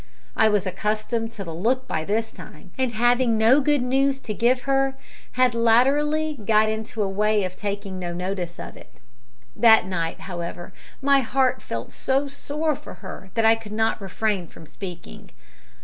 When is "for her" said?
12.75-13.29